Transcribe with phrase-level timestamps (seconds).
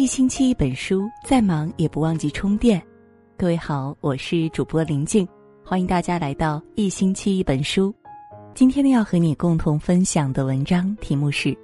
[0.00, 2.82] 一星期一本书，再忙也不忘记充电。
[3.36, 5.28] 各位好，我是主播林静，
[5.62, 7.94] 欢迎大家来到一星期一本书。
[8.54, 11.54] 今天呢，要和你共同分享的文章题目是：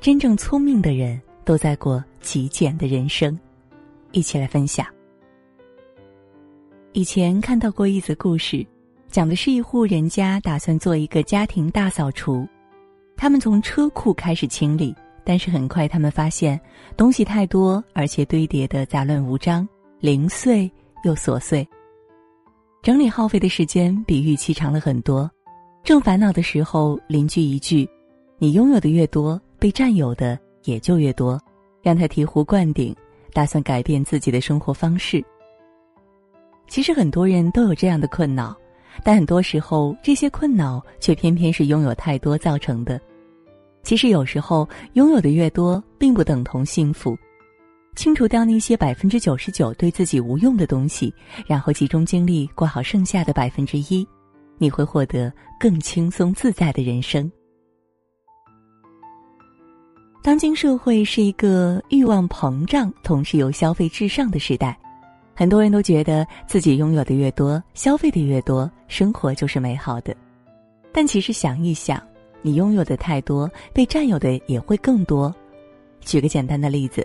[0.00, 3.38] 真正聪明的人都在过极简的人生。
[4.10, 4.84] 一起来分享。
[6.92, 8.66] 以前看到过一则故事，
[9.12, 12.44] 讲的是一户人家打算做一个家庭大扫除，
[13.16, 14.92] 他们从车库开始清理。
[15.26, 16.58] 但是很快，他们发现
[16.96, 20.70] 东西太多，而且堆叠的杂乱无章、零碎
[21.02, 21.66] 又琐碎。
[22.80, 25.28] 整理耗费的时间比预期长了很多。
[25.82, 27.88] 正烦恼的时候，邻居一句
[28.38, 31.40] ：“你拥有的越多，被占有的也就越多。”
[31.82, 32.94] 让他醍醐灌顶，
[33.32, 35.24] 打算改变自己的生活方式。
[36.68, 38.56] 其实很多人都有这样的困扰，
[39.02, 43.00] 但很多时候这些困扰却偏偏是拥有太多造成的。
[43.86, 47.16] 其实有时候拥有的越多，并不等同幸福。
[47.94, 51.14] 清除掉那些百分之九十九对自己无用的东西，
[51.46, 54.04] 然后集中精力过好剩下的百分之一，
[54.58, 57.30] 你会获得更轻松自在的人生。
[60.20, 64.76] 当今社会是一个欲望膨胀，同时又消费至上的时代，
[65.32, 70.12] 很多人都觉得自己拥有的越多，消费的越多，生活就是美好的。
[70.92, 72.02] 但其实想一想。
[72.46, 75.34] 你拥有的太多，被占有的也会更多。
[76.00, 77.04] 举个简单的例子，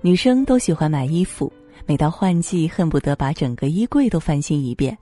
[0.00, 1.52] 女生都喜欢买衣服，
[1.84, 4.96] 每到换季恨不得把整个衣柜都翻新一遍。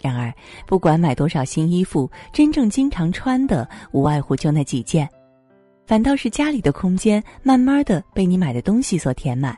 [0.00, 0.32] 然而，
[0.66, 5.06] 不管买多少新衣服，真正经常穿的无外乎就那几件，
[5.86, 9.54] 反倒是家里的空间慢慢的被你买的东西所填满。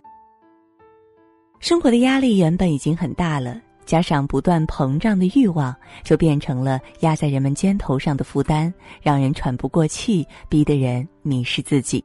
[1.60, 3.60] 生活的压力原本已经很大了。
[3.86, 12.04] 加上不断膨胀的欲望，就变成了压在人们肩头上的负担，让人喘不过气，逼得人迷失自己。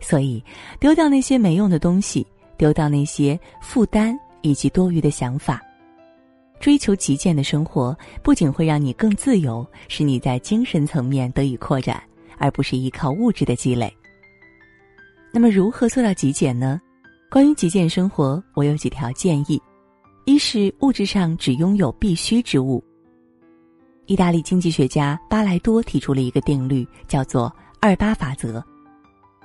[0.00, 0.42] 所以，
[0.78, 5.62] 丢掉那些没用的东西，丢掉那些负担以及多余的想法，
[6.60, 12.02] 追求极简的生活，不仅会让你更自由，使你在精神层面得以扩展，
[12.36, 13.90] 而不是依靠物质的积累。
[15.32, 16.80] 那么，如何做到极简呢？
[17.30, 19.60] 关于极简生活，我有几条建议。
[20.24, 22.82] 一是物质上只拥有必需之物。
[24.06, 28.64] 意大利经济学家巴莱多提出了一个定律，叫做“二八法则”。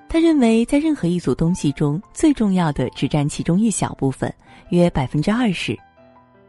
[0.08, 4.34] 他认为，在任何一组东西中，最重要的只占其中一小部分，
[4.70, 5.78] 约百分之二十，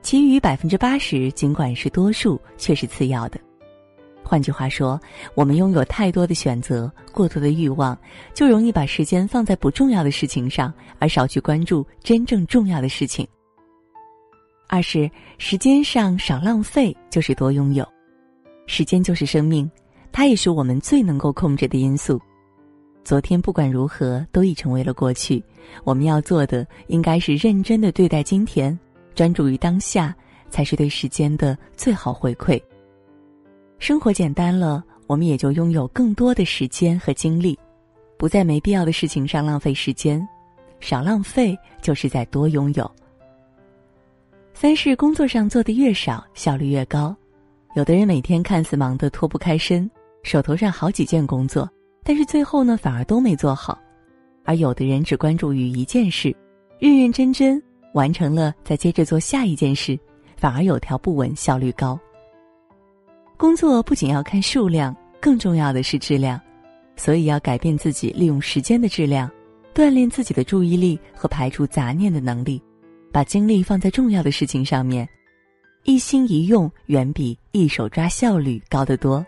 [0.00, 3.38] 其余百分之八十尽管是多数，却是次要的。
[4.22, 4.98] 换句话说，
[5.34, 7.98] 我们拥有太多的选择，过多的欲望，
[8.32, 13.26] 就容易把时间放在不重要的事情上，而少去关注真正重要的事情。
[14.72, 17.84] 二是时间上少浪费，就是多拥有。
[18.68, 19.68] 时间就是生命，
[20.12, 22.20] 它也是我们最能够控制的因素。
[23.02, 25.42] 昨天不管如何都已成为了过去，
[25.82, 28.78] 我们要做的应该是认真的对待今天，
[29.12, 30.14] 专注于当下，
[30.50, 32.62] 才是对时间的最好回馈。
[33.80, 37.58] 生活简单了，我们也就拥有更多的时间和精力，
[38.16, 40.24] 不在没必要的事情上浪费时间，
[40.78, 42.88] 少浪费就是在多拥有。
[44.60, 47.16] 三是工作上做的越少，效率越高。
[47.74, 49.90] 有的人每天看似忙得脱不开身，
[50.22, 51.66] 手头上好几件工作，
[52.04, 53.74] 但是最后呢反而都没做好；
[54.44, 56.36] 而有的人只关注于一件事，
[56.78, 57.58] 认认真真
[57.94, 59.98] 完成了，再接着做下一件事，
[60.36, 61.98] 反而有条不紊，效率高。
[63.38, 66.38] 工作不仅要看数量，更重要的是质量，
[66.96, 69.30] 所以要改变自己利用时间的质量，
[69.74, 72.62] 锻炼自己的注意力和排除杂念的能力。
[73.12, 75.08] 把精力放在重要的事情上面，
[75.84, 79.24] 一心一用远比一手抓效率高得多。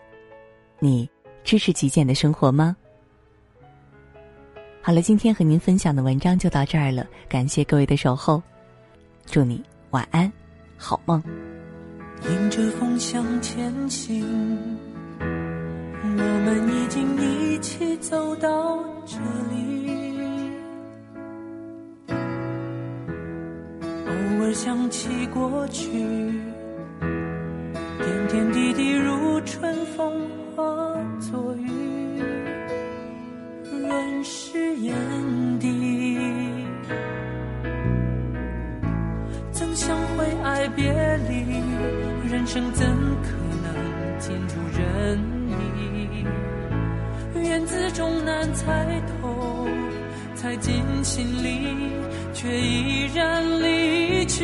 [0.79, 1.09] 你
[1.43, 2.75] 支持极简的生活吗？
[4.81, 8.41] 好了，今天和您分享的文章就到这儿了，感谢各位的守候，
[9.25, 10.31] 祝你晚安，
[10.77, 11.23] 好梦。
[12.23, 14.25] 迎着风向前行，
[15.19, 19.17] 我们已经一起走到这
[19.53, 20.12] 里。
[24.53, 25.89] 想起过去，
[26.99, 30.63] 点点滴滴如春风化
[31.19, 32.21] 作雨，
[33.81, 34.95] 润湿眼
[35.59, 36.19] 底。
[39.51, 40.93] 怎想会爱别
[41.27, 41.43] 离？
[42.31, 42.85] 人生怎
[43.23, 43.29] 可
[43.63, 43.73] 能
[44.19, 45.19] 尽如人
[45.49, 46.23] 意？
[47.49, 49.67] 缘字终难猜透，
[50.35, 51.75] 猜进心里，
[52.33, 53.72] 却依然离。
[54.33, 54.43] 去，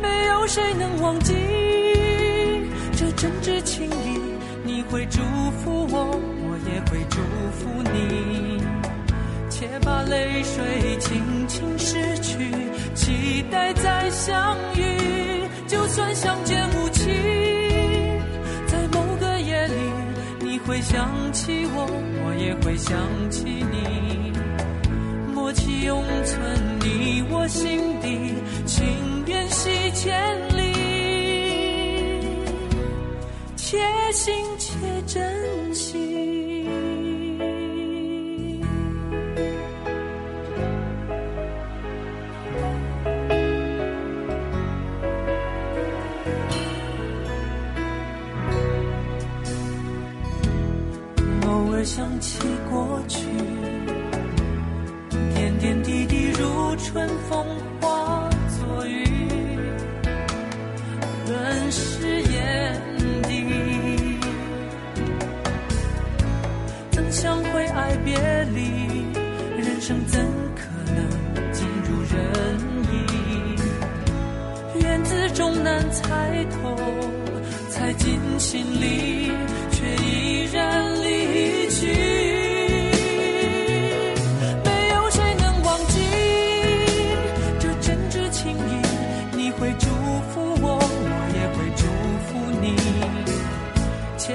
[0.00, 1.34] 没有谁能忘记
[2.92, 4.20] 这真挚情谊。
[4.64, 5.20] 你会祝
[5.58, 7.18] 福我，我也会祝
[7.58, 8.62] 福你。
[9.50, 12.38] 且把泪水轻轻拭去，
[12.94, 14.80] 期待再相遇。
[15.66, 17.10] 就算相见无期，
[18.66, 19.74] 在某个夜里，
[20.40, 21.86] 你会想起我，
[22.24, 22.96] 我也会想
[23.28, 24.31] 起你。
[25.52, 27.41] 起永存你我。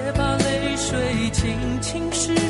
[0.03, 2.46] 别把泪水轻轻拭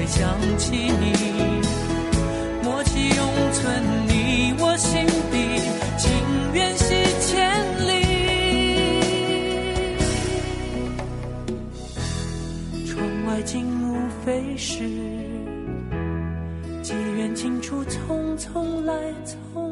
[0.00, 1.12] 会想起你。
[2.64, 5.60] 默契永存你我心底，
[5.98, 6.10] 情
[6.54, 7.28] 缘系千
[7.86, 7.90] 里。
[12.86, 13.52] 窗外景
[13.82, 14.88] 物飞逝
[16.82, 18.94] 机缘尽处，匆匆来，
[19.26, 19.69] 匆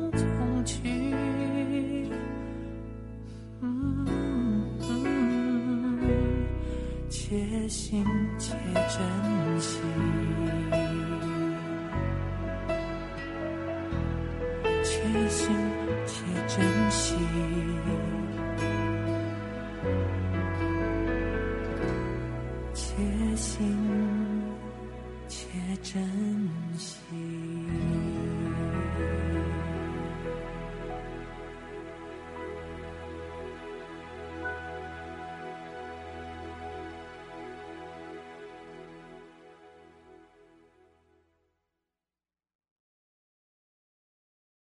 [7.69, 8.03] 且行
[8.39, 9.79] 且珍惜。
[14.83, 15.55] 且行
[16.07, 17.98] 且珍惜，且行且珍惜。